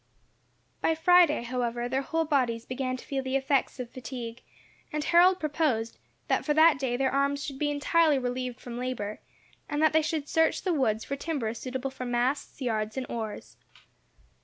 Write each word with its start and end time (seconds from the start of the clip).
By 0.81 0.95
Friday, 0.95 1.43
however, 1.43 1.87
their 1.87 2.01
whole 2.01 2.25
bodies 2.25 2.65
began 2.65 2.97
to 2.97 3.05
feel 3.05 3.21
the 3.21 3.35
effects 3.35 3.79
of 3.79 3.91
fatigue; 3.91 4.41
and 4.91 5.03
Harold 5.03 5.39
proposed, 5.39 5.99
that 6.27 6.43
for 6.43 6.55
that 6.55 6.79
day 6.79 6.97
their 6.97 7.11
arms 7.11 7.43
should 7.43 7.59
be 7.59 7.69
entirely 7.69 8.17
relieved 8.17 8.59
from 8.59 8.79
labour, 8.79 9.19
and 9.69 9.79
that 9.83 9.93
they 9.93 10.01
should 10.01 10.27
search 10.27 10.63
the 10.63 10.73
woods 10.73 11.03
for 11.05 11.15
timber 11.15 11.53
suitable 11.53 11.91
for 11.91 12.07
masts, 12.07 12.59
yards, 12.63 12.97
and 12.97 13.05
oars. 13.11 13.57